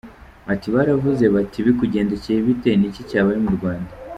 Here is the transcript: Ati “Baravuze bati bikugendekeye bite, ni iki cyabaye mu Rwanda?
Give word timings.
Ati 0.53 0.67
“Baravuze 0.75 1.25
bati 1.35 1.59
bikugendekeye 1.65 2.39
bite, 2.47 2.69
ni 2.75 2.85
iki 2.89 3.01
cyabaye 3.09 3.39
mu 3.45 3.51
Rwanda? 3.57 3.91